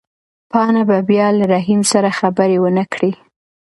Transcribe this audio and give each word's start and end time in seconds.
پاڼه 0.51 0.81
به 0.89 0.97
بیا 1.09 1.27
له 1.37 1.45
رحیم 1.53 1.81
سره 1.91 2.09
خبرې 2.19 2.57
ونه 2.59 2.83
کړي. 2.93 3.11